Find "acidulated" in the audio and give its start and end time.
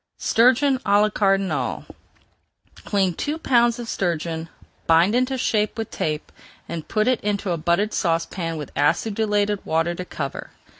8.75-9.63